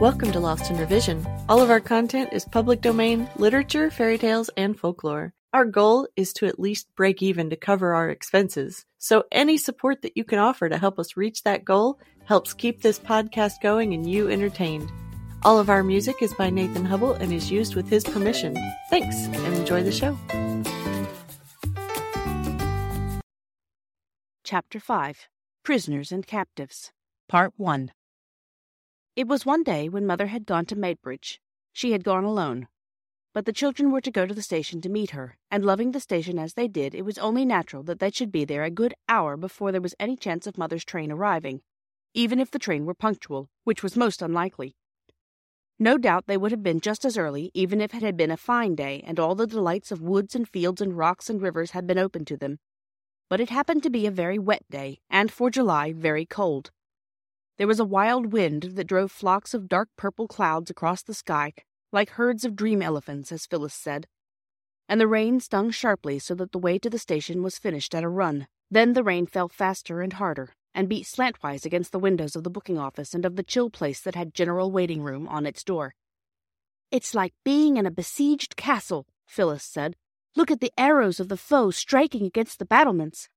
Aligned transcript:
Welcome 0.00 0.30
to 0.32 0.40
Lost 0.40 0.70
in 0.70 0.76
Revision. 0.76 1.26
All 1.48 1.62
of 1.62 1.70
our 1.70 1.80
content 1.80 2.28
is 2.34 2.44
public 2.44 2.82
domain, 2.82 3.30
literature, 3.36 3.90
fairy 3.90 4.18
tales, 4.18 4.50
and 4.54 4.78
folklore. 4.78 5.32
Our 5.54 5.64
goal 5.64 6.06
is 6.16 6.34
to 6.34 6.44
at 6.44 6.60
least 6.60 6.94
break 6.96 7.22
even 7.22 7.48
to 7.48 7.56
cover 7.56 7.94
our 7.94 8.10
expenses. 8.10 8.84
So 8.98 9.24
any 9.32 9.56
support 9.56 10.02
that 10.02 10.14
you 10.14 10.22
can 10.22 10.38
offer 10.38 10.68
to 10.68 10.76
help 10.76 10.98
us 10.98 11.16
reach 11.16 11.44
that 11.44 11.64
goal 11.64 11.98
helps 12.26 12.52
keep 12.52 12.82
this 12.82 12.98
podcast 12.98 13.62
going 13.62 13.94
and 13.94 14.06
you 14.06 14.28
entertained. 14.28 14.92
All 15.44 15.58
of 15.58 15.70
our 15.70 15.82
music 15.82 16.16
is 16.20 16.34
by 16.34 16.50
Nathan 16.50 16.84
Hubble 16.84 17.14
and 17.14 17.32
is 17.32 17.50
used 17.50 17.74
with 17.74 17.88
his 17.88 18.04
permission. 18.04 18.54
Thanks 18.90 19.16
and 19.16 19.54
enjoy 19.54 19.82
the 19.82 19.92
show. 19.92 20.18
Chapter 24.44 24.78
5 24.78 25.28
Prisoners 25.62 26.12
and 26.12 26.26
Captives 26.26 26.92
Part 27.30 27.54
1 27.56 27.92
It 29.16 29.26
was 29.26 29.46
one 29.46 29.62
day 29.62 29.88
when 29.88 30.06
Mother 30.06 30.26
had 30.26 30.44
gone 30.44 30.66
to 30.66 30.76
Maidbridge. 30.76 31.38
She 31.72 31.92
had 31.92 32.04
gone 32.04 32.24
alone. 32.24 32.68
But 33.32 33.46
the 33.46 33.52
children 33.52 33.90
were 33.90 34.02
to 34.02 34.10
go 34.10 34.26
to 34.26 34.34
the 34.34 34.42
station 34.42 34.82
to 34.82 34.90
meet 34.90 35.12
her, 35.12 35.38
and 35.50 35.64
loving 35.64 35.92
the 35.92 36.00
station 36.00 36.38
as 36.38 36.52
they 36.52 36.68
did, 36.68 36.94
it 36.94 37.00
was 37.00 37.16
only 37.16 37.46
natural 37.46 37.82
that 37.84 37.98
they 37.98 38.10
should 38.10 38.30
be 38.30 38.44
there 38.44 38.62
a 38.62 38.70
good 38.70 38.92
hour 39.08 39.38
before 39.38 39.72
there 39.72 39.80
was 39.80 39.94
any 39.98 40.16
chance 40.16 40.46
of 40.46 40.58
Mother's 40.58 40.84
train 40.84 41.10
arriving, 41.10 41.62
even 42.12 42.38
if 42.38 42.50
the 42.50 42.58
train 42.58 42.84
were 42.84 42.92
punctual, 42.92 43.48
which 43.64 43.82
was 43.82 43.96
most 43.96 44.20
unlikely. 44.20 44.76
No 45.78 45.96
doubt 45.96 46.26
they 46.26 46.36
would 46.36 46.50
have 46.50 46.62
been 46.62 46.80
just 46.80 47.06
as 47.06 47.16
early, 47.16 47.50
even 47.54 47.80
if 47.80 47.94
it 47.94 48.02
had 48.02 48.18
been 48.18 48.30
a 48.30 48.36
fine 48.36 48.74
day 48.74 49.02
and 49.06 49.18
all 49.18 49.34
the 49.34 49.46
delights 49.46 49.90
of 49.90 50.02
woods 50.02 50.34
and 50.34 50.46
fields 50.46 50.82
and 50.82 50.96
rocks 50.96 51.30
and 51.30 51.40
rivers 51.40 51.70
had 51.70 51.86
been 51.86 51.98
open 51.98 52.26
to 52.26 52.36
them. 52.36 52.58
But 53.30 53.40
it 53.40 53.48
happened 53.48 53.82
to 53.84 53.90
be 53.90 54.04
a 54.04 54.10
very 54.10 54.38
wet 54.38 54.64
day, 54.70 55.00
and 55.08 55.32
for 55.32 55.48
July 55.48 55.94
very 55.94 56.26
cold. 56.26 56.70
There 57.58 57.66
was 57.66 57.80
a 57.80 57.86
wild 57.86 58.32
wind 58.32 58.62
that 58.74 58.86
drove 58.86 59.10
flocks 59.10 59.54
of 59.54 59.68
dark 59.68 59.88
purple 59.96 60.28
clouds 60.28 60.70
across 60.70 61.02
the 61.02 61.14
sky, 61.14 61.54
like 61.90 62.10
herds 62.10 62.44
of 62.44 62.54
dream 62.54 62.82
elephants, 62.82 63.32
as 63.32 63.46
Phyllis 63.46 63.72
said. 63.72 64.06
And 64.88 65.00
the 65.00 65.08
rain 65.08 65.40
stung 65.40 65.70
sharply 65.70 66.18
so 66.18 66.34
that 66.34 66.52
the 66.52 66.58
way 66.58 66.78
to 66.78 66.90
the 66.90 66.98
station 66.98 67.42
was 67.42 67.58
finished 67.58 67.94
at 67.94 68.04
a 68.04 68.08
run. 68.08 68.46
Then 68.70 68.92
the 68.92 69.02
rain 69.02 69.26
fell 69.26 69.48
faster 69.48 70.02
and 70.02 70.12
harder, 70.12 70.54
and 70.74 70.88
beat 70.88 71.06
slantwise 71.06 71.64
against 71.64 71.92
the 71.92 71.98
windows 71.98 72.36
of 72.36 72.44
the 72.44 72.50
booking 72.50 72.78
office 72.78 73.14
and 73.14 73.24
of 73.24 73.36
the 73.36 73.42
chill 73.42 73.70
place 73.70 74.00
that 74.00 74.14
had 74.14 74.34
general 74.34 74.70
waiting 74.70 75.02
room 75.02 75.26
on 75.26 75.46
its 75.46 75.64
door. 75.64 75.94
It's 76.90 77.14
like 77.14 77.32
being 77.42 77.78
in 77.78 77.86
a 77.86 77.90
besieged 77.90 78.56
castle, 78.56 79.06
Phyllis 79.26 79.64
said. 79.64 79.96
Look 80.36 80.50
at 80.50 80.60
the 80.60 80.72
arrows 80.76 81.18
of 81.20 81.28
the 81.28 81.38
foe 81.38 81.70
striking 81.70 82.26
against 82.26 82.58
the 82.58 82.66
battlements. 82.66 83.30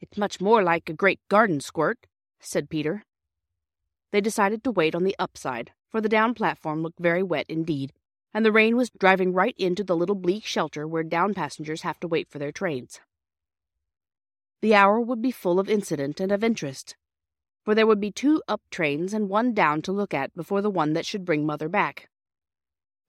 It's 0.00 0.16
much 0.16 0.40
more 0.40 0.62
like 0.62 0.88
a 0.88 0.94
great 0.94 1.20
garden 1.28 1.60
squirt, 1.60 2.06
said 2.40 2.70
Peter. 2.70 3.04
They 4.12 4.20
decided 4.20 4.64
to 4.64 4.72
wait 4.72 4.94
on 4.94 5.04
the 5.04 5.16
upside, 5.18 5.72
for 5.88 6.00
the 6.00 6.08
down 6.08 6.34
platform 6.34 6.82
looked 6.82 6.98
very 6.98 7.22
wet 7.22 7.46
indeed, 7.48 7.92
and 8.34 8.44
the 8.44 8.52
rain 8.52 8.76
was 8.76 8.90
driving 8.90 9.32
right 9.32 9.54
into 9.58 9.84
the 9.84 9.96
little 9.96 10.14
bleak 10.14 10.44
shelter 10.44 10.86
where 10.86 11.02
down 11.02 11.34
passengers 11.34 11.82
have 11.82 11.98
to 12.00 12.08
wait 12.08 12.28
for 12.28 12.38
their 12.38 12.52
trains. 12.52 13.00
The 14.62 14.74
hour 14.74 15.00
would 15.00 15.22
be 15.22 15.30
full 15.30 15.58
of 15.58 15.70
incident 15.70 16.20
and 16.20 16.30
of 16.30 16.44
interest, 16.44 16.96
for 17.64 17.74
there 17.74 17.86
would 17.86 18.00
be 18.00 18.10
two 18.10 18.42
up 18.48 18.62
trains 18.70 19.12
and 19.12 19.28
one 19.28 19.54
down 19.54 19.82
to 19.82 19.92
look 19.92 20.12
at 20.12 20.34
before 20.34 20.62
the 20.62 20.70
one 20.70 20.92
that 20.94 21.06
should 21.06 21.24
bring 21.24 21.46
Mother 21.46 21.68
back. 21.68 22.08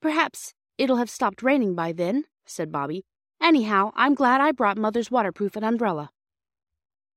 Perhaps 0.02 0.53
it'll 0.77 0.97
have 0.97 1.09
stopped 1.09 1.44
raining 1.44 1.75
by 1.75 1.91
then, 1.91 2.25
said 2.45 2.72
Bobby. 2.72 3.03
Anyhow, 3.41 3.91
I'm 3.95 4.13
glad 4.13 4.39
I 4.39 4.52
brought 4.52 4.77
Mother's 4.77 5.11
waterproof 5.11 5.55
and 5.55 5.66
umbrella. 5.66 6.11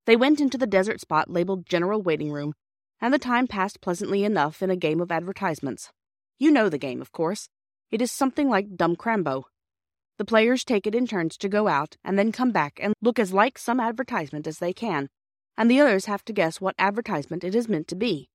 They 0.07 0.17
went 0.17 0.41
into 0.41 0.59
the 0.59 0.67
desert 0.67 1.01
spot 1.01 1.31
labeled 1.31 1.67
General 1.67 2.03
Waiting 2.03 2.31
Room, 2.31 2.55
and 3.01 3.13
the 3.13 3.19
time 3.19 3.47
passed 3.47 3.81
pleasantly 3.81 4.25
enough 4.25 4.63
in 4.63 4.71
a 4.71 4.77
game 4.77 5.01
of 5.01 5.13
advertisements. 5.13 5.91
You 6.39 6.51
know 6.51 6.69
the 6.69 6.79
game, 6.79 7.01
of 7.01 7.13
course. 7.13 7.49
It 7.91 8.03
is 8.03 8.11
something 8.11 8.49
like 8.49 8.77
Dumb 8.77 8.97
Crambo. 8.97 9.45
The 10.17 10.25
players 10.25 10.65
take 10.65 10.87
it 10.87 10.95
in 10.95 11.07
turns 11.07 11.37
to 11.39 11.49
go 11.49 11.69
out 11.69 11.97
and 12.05 12.19
then 12.19 12.33
come 12.33 12.53
back 12.53 12.79
and 12.81 12.95
look 13.03 13.19
as 13.19 13.33
like 13.33 13.59
some 13.59 13.81
advertisement 13.81 14.47
as 14.47 14.59
they 14.59 14.73
can, 14.73 15.09
and 15.57 15.71
the 15.71 15.81
others 15.81 16.07
have 16.07 16.25
to 16.27 16.33
guess 16.33 16.61
what 16.61 16.75
advertisement 16.79 17.45
it 17.45 17.55
is 17.55 17.69
meant 17.69 17.89
to 17.89 17.97
be. 17.97 18.29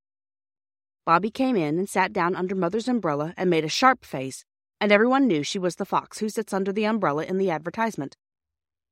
Bobby 1.06 1.32
came 1.32 1.56
in 1.56 1.80
and 1.80 1.90
sat 1.90 2.14
down 2.14 2.36
under 2.36 2.54
Mother's 2.54 2.88
umbrella 2.88 3.34
and 3.38 3.50
made 3.50 3.66
a 3.66 3.70
sharp 3.70 4.06
face, 4.06 4.46
and 4.80 4.92
everyone 4.92 5.28
knew 5.28 5.44
she 5.44 5.60
was 5.60 5.78
the 5.78 5.86
fox 5.86 6.20
who 6.20 6.30
sits 6.30 6.54
under 6.54 6.72
the 6.72 6.86
umbrella 6.86 7.24
in 7.24 7.38
the 7.38 7.50
advertisement. 7.50 8.16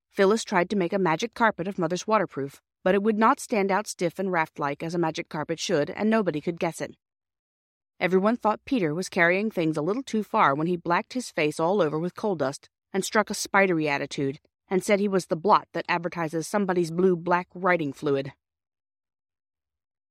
Phyllis 0.10 0.44
tried 0.44 0.70
to 0.70 0.76
make 0.76 0.94
a 0.94 1.00
magic 1.00 1.34
carpet 1.34 1.68
of 1.68 1.78
Mother's 1.78 2.08
waterproof, 2.08 2.62
but 2.84 2.96
it 2.96 3.04
would 3.04 3.18
not 3.18 3.40
stand 3.40 3.72
out 3.72 3.88
stiff 3.88 4.20
and 4.20 4.32
raft 4.32 4.60
like 4.60 4.82
as 4.84 4.96
a 4.96 5.00
magic 5.00 5.30
carpet 5.30 5.60
should, 5.60 5.90
and 5.90 6.10
nobody 6.10 6.42
could 6.42 6.60
guess 6.60 6.82
it. 6.82 6.96
Everyone 8.00 8.38
thought 8.38 8.66
Peter 8.66 8.94
was 8.94 9.10
carrying 9.10 9.50
things 9.50 9.76
a 9.76 9.82
little 9.82 10.04
too 10.04 10.24
far 10.24 10.54
when 10.54 10.68
he 10.68 10.78
blacked 10.78 11.14
his 11.14 11.32
face 11.32 11.60
all 11.60 11.82
over 11.82 11.98
with 11.98 12.16
coal 12.16 12.36
dust 12.36 12.70
and 12.94 13.04
struck 13.04 13.30
a 13.30 13.34
spidery 13.34 13.90
attitude, 13.90 14.40
and 14.70 14.84
said 14.84 15.00
he 15.00 15.08
was 15.08 15.26
the 15.26 15.36
blot 15.36 15.68
that 15.74 15.86
advertises 15.90 16.48
somebody's 16.48 16.92
blue 16.92 17.16
black 17.16 17.48
writing 17.54 17.92
fluid. 17.94 18.34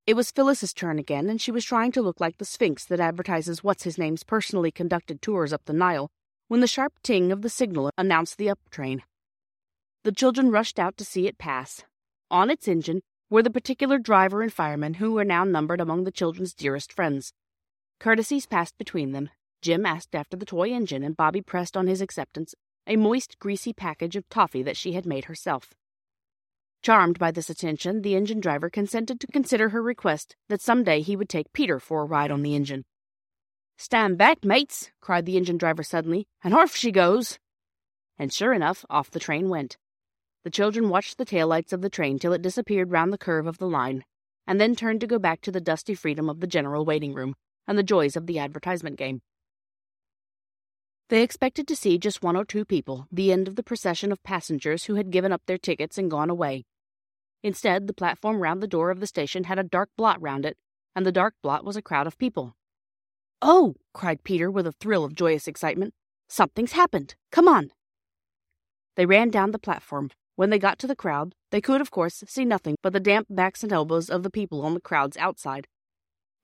It 0.07 0.15
was 0.15 0.31
Phyllis's 0.31 0.73
turn 0.73 0.99
again, 0.99 1.29
and 1.29 1.41
she 1.41 1.51
was 1.51 1.65
trying 1.65 1.91
to 1.93 2.03
look 2.03 2.21
like 2.21 2.39
the 2.39 2.45
Sphinx 2.45 2.85
that 2.85 3.01
advertises 3.01 3.65
what's 3.65 3.83
his 3.83 3.99
name's 3.99 4.23
personally 4.23 4.71
conducted 4.71 5.21
tours 5.21 5.53
up 5.53 5.65
the 5.65 5.73
Nile, 5.73 6.11
when 6.49 6.61
the 6.61 6.69
sharp 6.69 6.93
ting 7.03 7.33
of 7.33 7.43
the 7.43 7.49
signal 7.49 7.91
announced 7.99 8.39
the 8.39 8.49
up 8.49 8.61
train. 8.71 9.03
The 10.05 10.13
children 10.13 10.51
rushed 10.53 10.79
out 10.79 10.97
to 10.99 11.05
see 11.05 11.27
it 11.27 11.39
pass. 11.39 11.83
On 12.31 12.51
its 12.51 12.67
engine 12.67 13.03
were 13.31 13.43
the 13.43 13.51
particular 13.51 13.99
driver 13.99 14.43
and 14.43 14.53
fireman 14.53 14.95
who 14.95 15.13
were 15.13 15.25
now 15.25 15.45
numbered 15.45 15.81
among 15.81 16.05
the 16.05 16.13
children's 16.13 16.55
dearest 16.55 16.93
friends. 16.93 17.33
Courtesies 18.01 18.47
passed 18.47 18.77
between 18.79 19.13
them. 19.13 19.31
Jim 19.63 19.87
asked 19.87 20.15
after 20.15 20.37
the 20.37 20.47
toy 20.47 20.71
engine, 20.71 21.03
and 21.03 21.17
Bobby 21.17 21.41
pressed 21.41 21.77
on 21.77 21.87
his 21.87 22.01
acceptance 22.01 22.55
a 22.87 22.97
moist, 22.97 23.39
greasy 23.39 23.73
package 23.73 24.17
of 24.17 24.29
toffee 24.29 24.63
that 24.63 24.77
she 24.77 24.93
had 24.93 25.07
made 25.07 25.25
herself. 25.25 25.75
Charmed 26.83 27.19
by 27.19 27.33
this 27.33 27.51
attention, 27.51 28.03
the 28.03 28.15
engine 28.15 28.39
driver 28.39 28.71
consented 28.71 29.19
to 29.21 29.27
consider 29.27 29.71
her 29.71 29.83
request 29.83 30.37
that 30.49 30.61
some 30.61 30.85
day 30.85 31.01
he 31.01 31.17
would 31.17 31.29
take 31.29 31.53
Peter 31.53 31.81
for 31.81 32.03
a 32.03 32.05
ride 32.05 32.31
on 32.31 32.43
the 32.43 32.55
engine. 32.55 32.85
Stand 33.77 34.19
back, 34.19 34.45
mates, 34.45 34.91
cried 35.01 35.27
the 35.27 35.37
engine 35.37 35.59
driver 35.59 35.83
suddenly, 35.83 36.29
and 36.45 36.55
off 36.55 36.77
she 36.77 36.93
goes. 36.93 37.39
And 38.19 38.33
sure 38.33 38.53
enough, 38.53 38.85
off 38.89 39.11
the 39.11 39.21
train 39.21 39.49
went. 39.49 39.79
The 40.47 40.51
children 40.51 40.91
watched 40.91 41.19
the 41.19 41.27
taillights 41.27 41.73
of 41.73 41.83
the 41.83 41.91
train 41.91 42.21
till 42.21 42.33
it 42.33 42.41
disappeared 42.41 42.93
round 42.93 43.13
the 43.13 43.19
curve 43.19 43.49
of 43.49 43.59
the 43.59 43.67
line, 43.67 44.05
and 44.47 44.61
then 44.61 44.77
turned 44.77 45.01
to 45.01 45.07
go 45.09 45.19
back 45.19 45.41
to 45.41 45.51
the 45.51 45.61
dusty 45.61 45.93
freedom 45.93 46.31
of 46.31 46.39
the 46.39 46.47
general 46.47 46.85
waiting 46.85 47.15
room 47.15 47.35
and 47.67 47.77
the 47.77 47.83
joys 47.83 48.15
of 48.15 48.29
the 48.29 48.39
advertisement 48.39 48.97
game. 48.97 49.23
They 51.09 51.25
expected 51.25 51.67
to 51.67 51.75
see 51.75 51.99
just 51.99 52.23
one 52.23 52.37
or 52.37 52.45
two 52.45 52.65
people, 52.65 53.09
the 53.11 53.33
end 53.33 53.49
of 53.49 53.57
the 53.57 53.65
procession 53.65 54.13
of 54.13 54.23
passengers 54.23 54.85
who 54.85 54.95
had 54.95 55.11
given 55.11 55.33
up 55.33 55.43
their 55.47 55.59
tickets 55.59 55.99
and 55.99 56.09
gone 56.09 56.31
away. 56.31 56.65
Instead, 57.43 57.89
the 57.89 57.93
platform 57.93 58.39
round 58.39 58.63
the 58.63 58.69
door 58.69 58.93
of 58.93 59.01
the 59.01 59.09
station 59.09 59.43
had 59.43 59.59
a 59.59 59.65
dark 59.65 59.91
blot 59.97 60.23
round 60.23 60.47
it, 60.47 60.57
and 60.95 61.05
the 61.05 61.11
dark 61.11 61.35
blot 61.43 61.65
was 61.65 61.77
a 61.77 61.83
crowd 61.83 62.07
of 62.07 62.19
people. 62.19 62.55
Oh! 63.43 63.75
cried 63.93 64.23
Peter 64.23 64.49
with 64.49 64.69
a 64.69 64.73
thrill 64.79 65.05
of 65.05 65.17
joyous 65.17 65.49
excitement. 65.49 65.93
Something's 66.29 66.71
happened. 66.71 67.17
Come 67.33 67.49
on. 67.49 67.73
They 68.95 69.07
ran 69.07 69.31
down 69.31 69.51
the 69.51 69.59
platform. 69.59 70.13
When 70.37 70.51
they 70.51 70.59
got 70.59 70.79
to 70.81 70.87
the 70.87 70.95
crowd, 70.95 71.35
they 71.51 71.63
could, 71.63 71.81
of 71.81 71.91
course, 71.91 72.23
see 72.27 72.45
nothing 72.45 72.77
but 72.83 72.93
the 72.93 73.01
damp 73.01 73.27
backs 73.31 73.63
and 73.63 73.73
elbows 73.73 74.11
of 74.11 74.23
the 74.23 74.31
people 74.31 74.63
on 74.63 74.75
the 74.75 74.81
crowd's 74.81 75.17
outside. 75.17 75.67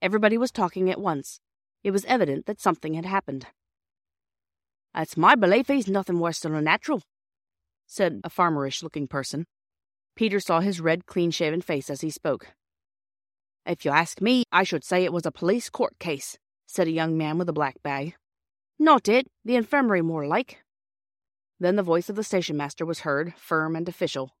Everybody 0.01 0.37
was 0.37 0.51
talking 0.51 0.89
at 0.89 0.99
once. 0.99 1.39
It 1.83 1.91
was 1.91 2.03
evident 2.05 2.47
that 2.47 2.59
something 2.59 2.95
had 2.95 3.05
happened. 3.05 3.45
It's 4.95 5.15
my 5.15 5.35
belief 5.35 5.67
he's 5.67 5.87
nothing 5.87 6.19
worse 6.19 6.39
than 6.39 6.55
a 6.55 6.61
natural, 6.61 7.03
said 7.85 8.21
a 8.23 8.29
farmerish 8.29 8.81
looking 8.81 9.07
person. 9.07 9.45
Peter 10.15 10.39
saw 10.39 10.59
his 10.59 10.81
red, 10.81 11.05
clean 11.05 11.31
shaven 11.31 11.61
face 11.61 11.89
as 11.89 12.01
he 12.01 12.09
spoke. 12.09 12.47
If 13.65 13.85
you 13.85 13.91
ask 13.91 14.21
me, 14.21 14.43
I 14.51 14.63
should 14.63 14.83
say 14.83 15.03
it 15.03 15.13
was 15.13 15.25
a 15.25 15.31
police 15.31 15.69
court 15.69 15.97
case, 15.99 16.37
said 16.67 16.87
a 16.87 16.91
young 16.91 17.17
man 17.17 17.37
with 17.37 17.47
a 17.47 17.53
black 17.53 17.81
bag. 17.83 18.15
Not 18.79 19.07
it, 19.07 19.27
the 19.45 19.55
infirmary 19.55 20.01
more 20.01 20.27
like. 20.27 20.62
Then 21.63 21.77
the 21.77 21.81
voice 21.81 22.09
of 22.09 22.17
the 22.17 22.25
station 22.25 22.57
master 22.57 22.85
was 22.85 22.99
heard, 22.99 23.35
firm 23.37 23.77
and 23.77 23.87
official. 23.87 24.31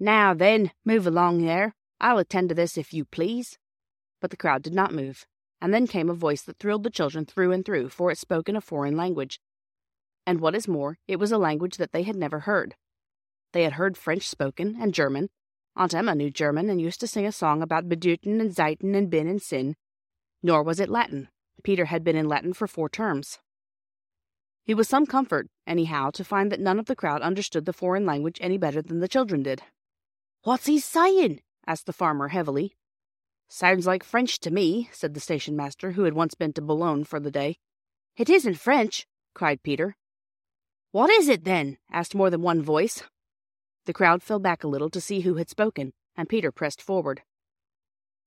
Now 0.00 0.32
then, 0.32 0.72
move 0.82 1.06
along 1.06 1.44
there. 1.44 1.74
I'll 2.00 2.16
attend 2.16 2.48
to 2.48 2.54
this 2.54 2.78
if 2.78 2.94
you 2.94 3.04
please. 3.04 3.58
But 4.18 4.30
the 4.30 4.38
crowd 4.38 4.62
did 4.62 4.72
not 4.72 4.94
move 4.94 5.26
and 5.60 5.74
then 5.74 5.86
came 5.86 6.08
a 6.08 6.14
voice 6.14 6.40
that 6.42 6.58
thrilled 6.58 6.84
the 6.84 6.88
children 6.88 7.26
through 7.26 7.52
and 7.52 7.62
through, 7.62 7.90
for 7.90 8.10
it 8.10 8.16
spoke 8.16 8.48
in 8.48 8.56
a 8.56 8.62
foreign 8.62 8.96
language. 8.96 9.38
And 10.26 10.40
what 10.40 10.54
is 10.54 10.66
more, 10.66 10.96
it 11.06 11.18
was 11.18 11.30
a 11.30 11.36
language 11.36 11.76
that 11.76 11.92
they 11.92 12.04
had 12.04 12.16
never 12.16 12.40
heard. 12.40 12.74
They 13.52 13.64
had 13.64 13.74
heard 13.74 13.98
French 13.98 14.26
spoken, 14.26 14.78
and 14.80 14.94
German. 14.94 15.28
Aunt 15.76 15.92
Emma 15.92 16.14
knew 16.14 16.30
German 16.30 16.70
and 16.70 16.80
used 16.80 17.00
to 17.00 17.06
sing 17.06 17.26
a 17.26 17.32
song 17.32 17.60
about 17.60 17.86
Bedeuten 17.86 18.40
and 18.40 18.54
Zeiten 18.54 18.94
and 18.94 19.10
Bin 19.10 19.28
and 19.28 19.42
Sinn. 19.42 19.76
Nor 20.42 20.62
was 20.62 20.80
it 20.80 20.88
Latin. 20.88 21.28
Peter 21.62 21.84
had 21.84 22.02
been 22.02 22.16
in 22.16 22.28
Latin 22.28 22.54
for 22.54 22.66
four 22.66 22.88
terms. 22.88 23.40
It 24.68 24.76
was 24.76 24.86
some 24.86 25.06
comfort, 25.06 25.48
anyhow, 25.66 26.10
to 26.10 26.22
find 26.22 26.52
that 26.52 26.60
none 26.60 26.78
of 26.78 26.84
the 26.84 26.94
crowd 26.94 27.22
understood 27.22 27.64
the 27.64 27.72
foreign 27.72 28.04
language 28.04 28.36
any 28.42 28.58
better 28.58 28.82
than 28.82 29.00
the 29.00 29.08
children 29.08 29.42
did. 29.42 29.62
What's 30.42 30.66
he 30.66 30.78
saying? 30.78 31.40
asked 31.66 31.86
the 31.86 31.92
farmer 31.94 32.28
heavily. 32.28 32.74
Sounds 33.48 33.86
like 33.86 34.04
French 34.04 34.38
to 34.40 34.50
me, 34.50 34.90
said 34.92 35.14
the 35.14 35.20
station 35.20 35.56
master, 35.56 35.92
who 35.92 36.02
had 36.02 36.12
once 36.12 36.34
been 36.34 36.52
to 36.52 36.60
Boulogne 36.60 37.04
for 37.04 37.18
the 37.18 37.30
day. 37.30 37.56
It 38.18 38.28
isn't 38.28 38.56
French, 38.56 39.06
cried 39.34 39.62
Peter. 39.62 39.96
What 40.92 41.08
is 41.08 41.30
it, 41.30 41.44
then? 41.44 41.78
asked 41.90 42.14
more 42.14 42.28
than 42.28 42.42
one 42.42 42.60
voice. 42.60 43.02
The 43.86 43.94
crowd 43.94 44.22
fell 44.22 44.38
back 44.38 44.64
a 44.64 44.68
little 44.68 44.90
to 44.90 45.00
see 45.00 45.20
who 45.20 45.36
had 45.36 45.48
spoken, 45.48 45.94
and 46.14 46.28
Peter 46.28 46.52
pressed 46.52 46.82
forward. 46.82 47.22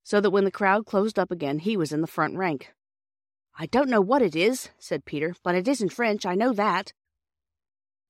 So 0.04 0.20
that 0.20 0.32
when 0.32 0.46
the 0.46 0.50
crowd 0.50 0.88
closed 0.88 1.20
up 1.20 1.30
again, 1.30 1.60
he 1.60 1.78
was 1.78 1.92
in 1.92 2.02
the 2.02 2.08
front 2.08 2.36
rank. 2.36 2.74
I 3.58 3.66
don't 3.66 3.90
know 3.90 4.02
what 4.02 4.22
it 4.22 4.36
is, 4.36 4.70
said 4.80 5.06
Peter, 5.06 5.36
but 5.44 5.56
it 5.56 5.68
isn't 5.68 5.94
French, 5.94 6.26
I 6.26 6.36
know 6.36 6.54
that. 6.54 6.94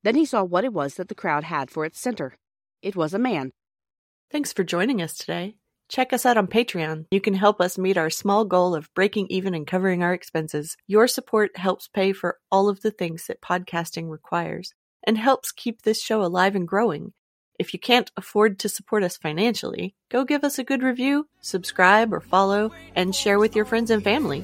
Then 0.03 0.15
he 0.15 0.25
saw 0.25 0.43
what 0.43 0.63
it 0.63 0.73
was 0.73 0.95
that 0.95 1.09
the 1.09 1.15
crowd 1.15 1.43
had 1.43 1.69
for 1.69 1.85
its 1.85 1.99
center. 1.99 2.37
It 2.81 2.95
was 2.95 3.13
a 3.13 3.19
man. 3.19 3.51
Thanks 4.31 4.53
for 4.53 4.63
joining 4.63 5.01
us 5.01 5.13
today. 5.15 5.55
Check 5.89 6.13
us 6.13 6.25
out 6.25 6.37
on 6.37 6.47
Patreon. 6.47 7.05
You 7.11 7.19
can 7.19 7.33
help 7.33 7.59
us 7.59 7.77
meet 7.77 7.97
our 7.97 8.09
small 8.09 8.45
goal 8.45 8.75
of 8.75 8.93
breaking 8.93 9.27
even 9.29 9.53
and 9.53 9.67
covering 9.67 10.01
our 10.01 10.13
expenses. 10.13 10.77
Your 10.87 11.05
support 11.05 11.57
helps 11.57 11.89
pay 11.89 12.13
for 12.13 12.37
all 12.49 12.69
of 12.69 12.81
the 12.81 12.91
things 12.91 13.27
that 13.27 13.41
podcasting 13.41 14.09
requires 14.09 14.73
and 15.05 15.17
helps 15.17 15.51
keep 15.51 15.81
this 15.81 16.01
show 16.01 16.23
alive 16.23 16.55
and 16.55 16.67
growing. 16.67 17.11
If 17.59 17.73
you 17.73 17.79
can't 17.79 18.09
afford 18.15 18.57
to 18.59 18.69
support 18.69 19.03
us 19.03 19.17
financially, 19.17 19.93
go 20.09 20.23
give 20.23 20.45
us 20.45 20.57
a 20.57 20.63
good 20.63 20.81
review, 20.81 21.27
subscribe 21.41 22.13
or 22.13 22.21
follow, 22.21 22.71
and 22.95 23.13
share 23.13 23.37
with 23.37 23.55
your 23.55 23.65
friends 23.65 23.91
and 23.91 24.03
family. 24.03 24.43